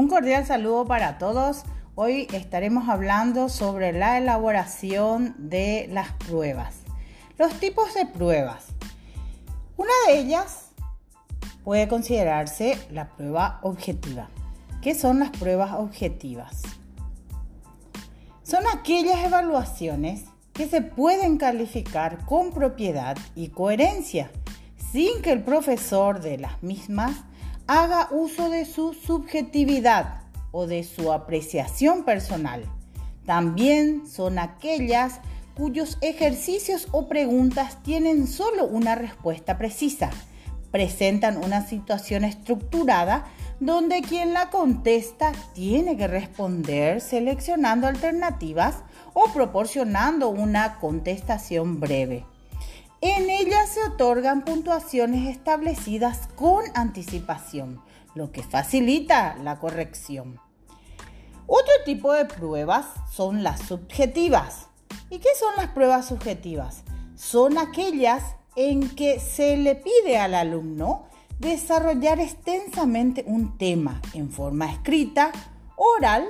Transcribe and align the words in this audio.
Un 0.00 0.08
cordial 0.08 0.46
saludo 0.46 0.86
para 0.86 1.18
todos. 1.18 1.64
Hoy 1.94 2.26
estaremos 2.32 2.88
hablando 2.88 3.50
sobre 3.50 3.92
la 3.92 4.16
elaboración 4.16 5.34
de 5.36 5.90
las 5.92 6.10
pruebas. 6.12 6.76
Los 7.36 7.52
tipos 7.60 7.92
de 7.92 8.06
pruebas. 8.06 8.68
Una 9.76 9.92
de 10.06 10.20
ellas 10.20 10.70
puede 11.64 11.86
considerarse 11.86 12.78
la 12.90 13.10
prueba 13.10 13.60
objetiva. 13.62 14.30
¿Qué 14.80 14.94
son 14.94 15.18
las 15.18 15.28
pruebas 15.32 15.74
objetivas? 15.74 16.62
Son 18.42 18.64
aquellas 18.74 19.22
evaluaciones 19.22 20.24
que 20.54 20.66
se 20.66 20.80
pueden 20.80 21.36
calificar 21.36 22.24
con 22.24 22.52
propiedad 22.52 23.18
y 23.34 23.48
coherencia, 23.48 24.30
sin 24.92 25.20
que 25.20 25.32
el 25.32 25.42
profesor 25.42 26.22
de 26.22 26.38
las 26.38 26.62
mismas 26.62 27.24
haga 27.72 28.08
uso 28.10 28.50
de 28.50 28.64
su 28.64 28.94
subjetividad 28.94 30.22
o 30.50 30.66
de 30.66 30.82
su 30.82 31.12
apreciación 31.12 32.02
personal. 32.02 32.64
También 33.26 34.08
son 34.08 34.40
aquellas 34.40 35.20
cuyos 35.54 35.96
ejercicios 36.00 36.88
o 36.90 37.06
preguntas 37.06 37.80
tienen 37.84 38.26
solo 38.26 38.66
una 38.66 38.96
respuesta 38.96 39.56
precisa. 39.56 40.10
Presentan 40.72 41.36
una 41.36 41.64
situación 41.64 42.24
estructurada 42.24 43.26
donde 43.60 44.02
quien 44.02 44.34
la 44.34 44.50
contesta 44.50 45.30
tiene 45.54 45.96
que 45.96 46.08
responder 46.08 47.00
seleccionando 47.00 47.86
alternativas 47.86 48.82
o 49.12 49.32
proporcionando 49.32 50.28
una 50.28 50.80
contestación 50.80 51.78
breve. 51.78 52.24
En 53.02 53.30
ellas 53.30 53.70
se 53.70 53.82
otorgan 53.82 54.44
puntuaciones 54.44 55.26
establecidas 55.34 56.28
con 56.34 56.64
anticipación, 56.74 57.80
lo 58.14 58.30
que 58.30 58.42
facilita 58.42 59.36
la 59.36 59.58
corrección. 59.58 60.38
Otro 61.46 61.72
tipo 61.86 62.12
de 62.12 62.26
pruebas 62.26 62.84
son 63.10 63.42
las 63.42 63.60
subjetivas. 63.60 64.66
¿Y 65.08 65.18
qué 65.18 65.30
son 65.38 65.56
las 65.56 65.68
pruebas 65.68 66.08
subjetivas? 66.08 66.82
Son 67.14 67.56
aquellas 67.56 68.22
en 68.54 68.90
que 68.90 69.18
se 69.18 69.56
le 69.56 69.76
pide 69.76 70.18
al 70.18 70.34
alumno 70.34 71.06
desarrollar 71.38 72.20
extensamente 72.20 73.24
un 73.26 73.56
tema 73.56 74.02
en 74.12 74.30
forma 74.30 74.70
escrita, 74.70 75.32
oral 75.76 76.26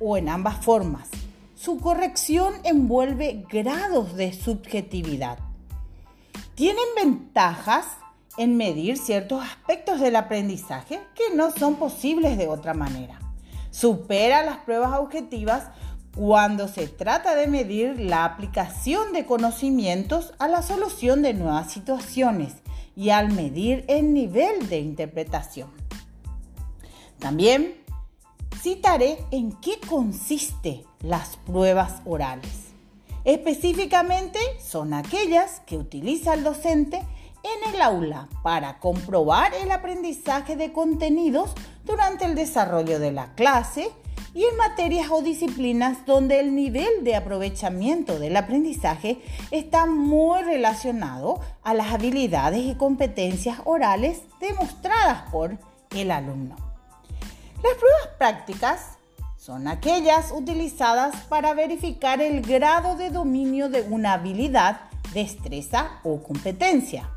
o 0.00 0.16
en 0.16 0.28
ambas 0.28 0.64
formas. 0.64 1.10
Su 1.54 1.78
corrección 1.78 2.54
envuelve 2.64 3.44
grados 3.48 4.16
de 4.16 4.32
subjetividad 4.32 5.47
tienen 6.58 6.86
ventajas 6.96 7.86
en 8.36 8.56
medir 8.56 8.98
ciertos 8.98 9.44
aspectos 9.44 10.00
del 10.00 10.16
aprendizaje 10.16 10.98
que 11.14 11.32
no 11.36 11.52
son 11.52 11.76
posibles 11.76 12.36
de 12.36 12.48
otra 12.48 12.74
manera. 12.74 13.20
Supera 13.70 14.42
las 14.42 14.56
pruebas 14.56 14.98
objetivas 14.98 15.68
cuando 16.16 16.66
se 16.66 16.88
trata 16.88 17.36
de 17.36 17.46
medir 17.46 18.00
la 18.00 18.24
aplicación 18.24 19.12
de 19.12 19.24
conocimientos 19.24 20.34
a 20.40 20.48
la 20.48 20.62
solución 20.62 21.22
de 21.22 21.32
nuevas 21.32 21.70
situaciones 21.70 22.54
y 22.96 23.10
al 23.10 23.30
medir 23.30 23.84
el 23.86 24.12
nivel 24.12 24.68
de 24.68 24.80
interpretación. 24.80 25.70
También 27.20 27.76
citaré 28.60 29.24
en 29.30 29.52
qué 29.60 29.78
consiste 29.88 30.84
las 31.02 31.36
pruebas 31.36 32.02
orales. 32.04 32.67
Específicamente 33.28 34.38
son 34.58 34.94
aquellas 34.94 35.60
que 35.66 35.76
utiliza 35.76 36.32
el 36.32 36.44
docente 36.44 36.96
en 36.96 37.74
el 37.74 37.82
aula 37.82 38.26
para 38.42 38.78
comprobar 38.78 39.52
el 39.52 39.70
aprendizaje 39.70 40.56
de 40.56 40.72
contenidos 40.72 41.50
durante 41.84 42.24
el 42.24 42.34
desarrollo 42.34 42.98
de 42.98 43.12
la 43.12 43.34
clase 43.34 43.90
y 44.32 44.44
en 44.44 44.56
materias 44.56 45.10
o 45.10 45.20
disciplinas 45.20 46.06
donde 46.06 46.40
el 46.40 46.54
nivel 46.54 47.04
de 47.04 47.16
aprovechamiento 47.16 48.18
del 48.18 48.34
aprendizaje 48.34 49.20
está 49.50 49.84
muy 49.84 50.42
relacionado 50.42 51.38
a 51.62 51.74
las 51.74 51.92
habilidades 51.92 52.64
y 52.64 52.76
competencias 52.76 53.58
orales 53.66 54.22
demostradas 54.40 55.30
por 55.30 55.58
el 55.94 56.12
alumno. 56.12 56.56
Las 57.62 57.74
pruebas 57.74 58.08
prácticas 58.16 58.97
son 59.48 59.66
aquellas 59.66 60.30
utilizadas 60.30 61.16
para 61.30 61.54
verificar 61.54 62.20
el 62.20 62.42
grado 62.42 62.96
de 62.96 63.08
dominio 63.08 63.70
de 63.70 63.80
una 63.80 64.12
habilidad, 64.12 64.82
destreza 65.14 66.00
o 66.04 66.22
competencia. 66.22 67.08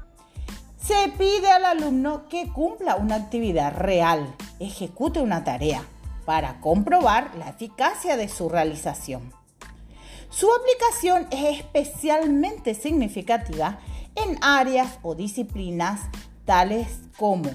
Se 0.82 1.12
pide 1.18 1.52
al 1.52 1.66
alumno 1.66 2.30
que 2.30 2.48
cumpla 2.48 2.96
una 2.96 3.16
actividad 3.16 3.76
real, 3.76 4.34
ejecute 4.62 5.20
una 5.20 5.44
tarea, 5.44 5.84
para 6.24 6.62
comprobar 6.62 7.36
la 7.36 7.50
eficacia 7.50 8.16
de 8.16 8.30
su 8.30 8.48
realización. 8.48 9.34
Su 10.30 10.48
aplicación 10.54 11.28
es 11.32 11.60
especialmente 11.60 12.76
significativa 12.76 13.80
en 14.16 14.38
áreas 14.42 15.00
o 15.02 15.16
disciplinas 15.16 16.00
tales 16.46 16.88
como 17.18 17.52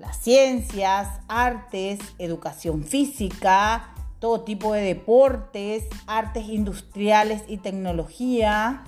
las 0.00 0.16
ciencias, 0.20 1.20
artes, 1.28 2.00
educación 2.18 2.82
física, 2.82 3.92
todo 4.26 4.40
tipo 4.40 4.72
de 4.72 4.80
deportes, 4.80 5.84
artes 6.08 6.48
industriales 6.48 7.44
y 7.46 7.58
tecnología. 7.58 8.82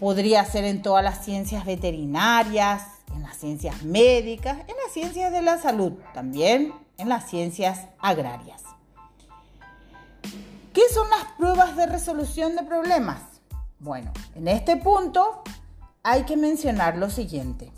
Podría 0.00 0.42
ser 0.46 0.64
en 0.64 0.80
todas 0.80 1.04
las 1.04 1.26
ciencias 1.26 1.66
veterinarias, 1.66 2.86
en 3.14 3.22
las 3.22 3.36
ciencias 3.36 3.82
médicas, 3.82 4.60
en 4.60 4.76
las 4.82 4.94
ciencias 4.94 5.30
de 5.30 5.42
la 5.42 5.58
salud, 5.58 5.92
también 6.14 6.72
en 6.96 7.10
las 7.10 7.28
ciencias 7.28 7.88
agrarias. 7.98 8.62
¿Qué 10.72 10.88
son 10.90 11.06
las 11.10 11.24
pruebas 11.36 11.76
de 11.76 11.84
resolución 11.84 12.56
de 12.56 12.62
problemas? 12.62 13.20
Bueno, 13.78 14.10
en 14.34 14.48
este 14.48 14.78
punto 14.78 15.42
hay 16.02 16.22
que 16.22 16.38
mencionar 16.38 16.96
lo 16.96 17.10
siguiente 17.10 17.70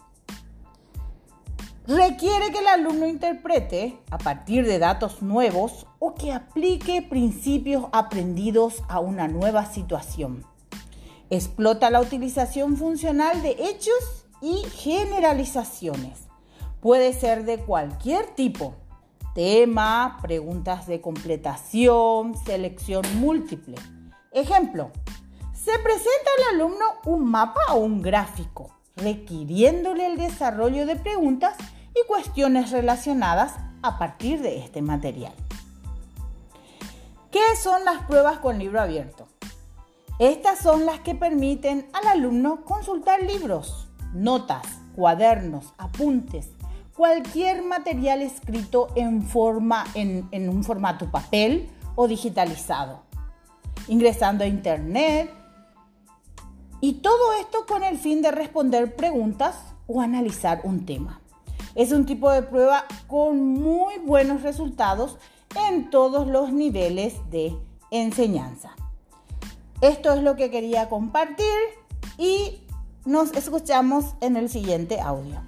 requiere 1.87 2.51
que 2.51 2.59
el 2.59 2.67
alumno 2.67 3.07
interprete 3.07 3.99
a 4.11 4.19
partir 4.19 4.67
de 4.67 4.79
datos 4.79 5.23
nuevos 5.23 5.87
o 5.99 6.15
que 6.15 6.33
aplique 6.33 7.03
principios 7.03 7.85
aprendidos 7.93 8.83
a 8.89 9.01
una 9.01 9.29
nueva 9.29 9.67
situación. 9.67 10.45
Explota 11.31 11.91
la 11.91 12.01
utilización 12.01 12.77
funcional 12.77 13.43
de 13.43 13.57
hechos 13.59 14.27
y 14.41 14.63
generalizaciones. 14.71 16.27
Puede 16.81 17.13
ser 17.13 17.45
de 17.45 17.59
cualquier 17.59 18.27
tipo. 18.35 18.75
Tema, 19.35 20.19
preguntas 20.23 20.87
de 20.87 21.01
completación, 21.01 22.35
selección 22.47 23.05
múltiple. 23.21 23.77
Ejemplo, 24.33 24.91
se 25.53 25.73
presenta 25.81 26.31
al 26.39 26.55
alumno 26.55 26.85
un 27.05 27.25
mapa 27.25 27.61
o 27.73 27.77
un 27.77 28.03
gráfico, 28.03 28.71
requiriéndole 28.97 30.07
el 30.07 30.17
desarrollo 30.17 30.87
de 30.87 30.97
preguntas 30.97 31.57
y 31.97 32.07
cuestiones 32.07 32.71
relacionadas 32.71 33.55
a 33.83 33.99
partir 33.99 34.43
de 34.43 34.59
este 34.59 34.83
material. 34.83 35.33
¿Qué 37.31 37.57
son 37.61 37.85
las 37.85 38.03
pruebas 38.05 38.39
con 38.39 38.59
libro 38.59 38.81
abierto? 38.81 39.27
Estas 40.19 40.59
son 40.59 40.87
las 40.87 41.01
que 41.01 41.15
permiten 41.15 41.89
al 41.93 42.07
alumno 42.07 42.65
consultar 42.65 43.23
libros, 43.23 43.89
notas, 44.15 44.67
cuadernos, 44.95 45.75
apuntes, 45.77 46.51
cualquier 46.95 47.63
material 47.63 48.23
escrito 48.23 48.89
en, 48.95 49.23
forma, 49.23 49.85
en, 49.95 50.49
un 50.49 50.65
formato 50.65 51.11
papel 51.11 51.69
o 51.95 52.09
digitalizado, 52.09 53.03
ingresando 53.89 54.45
a 54.45 54.47
internet, 54.47 55.31
y 56.81 56.95
todo 56.95 57.35
esto 57.35 57.67
con 57.67 57.85
el 57.85 57.99
fin 57.99 58.23
de 58.23 58.31
responder 58.31 58.97
preguntas 58.97 59.57
o 59.87 60.01
analizar 60.01 60.61
un 60.65 60.87
tema. 60.87 61.21
Es 61.77 61.93
un 61.93 62.07
tipo 62.07 62.31
de 62.31 62.43
prueba 62.43 62.87
con 63.07 63.39
muy 63.39 63.99
buenos 63.99 64.43
resultados 64.43 65.19
en 65.69 65.91
todos 65.91 66.27
los 66.27 66.51
niveles 66.51 67.15
de 67.31 67.55
enseñanza. 67.91 68.75
Esto 69.83 70.13
es 70.15 70.23
lo 70.23 70.37
que 70.37 70.51
quería 70.51 70.89
compartir 70.89 71.47
y 72.17 72.63
nos 73.05 73.33
escuchamos 73.35 74.15
en 74.23 74.39
el 74.39 74.49
siguiente 74.49 75.01
audio. 75.01 75.43